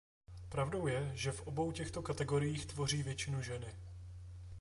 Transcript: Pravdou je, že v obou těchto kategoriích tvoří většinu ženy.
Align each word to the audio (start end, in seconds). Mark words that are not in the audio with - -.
Pravdou 0.49 0.87
je, 0.87 1.11
že 1.15 1.31
v 1.31 1.41
obou 1.41 1.71
těchto 1.71 2.01
kategoriích 2.01 2.65
tvoří 2.65 3.03
většinu 3.03 3.41
ženy. 3.41 3.71